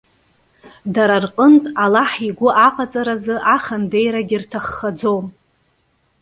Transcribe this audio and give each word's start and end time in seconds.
Дара 0.93 1.17
рҟынтә, 1.23 1.67
Аллаҳ 1.83 2.11
игәы 2.27 2.49
аҟаҵаразы 2.65 3.35
ахандеирагьы 3.55 4.37
рҭаххаӡом. 4.43 5.25